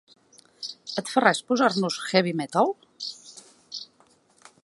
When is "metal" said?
2.41-2.73